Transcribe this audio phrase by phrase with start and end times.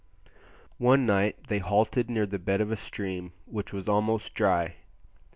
[0.79, 4.77] One night they halted near the bed of a stream which was almost dry.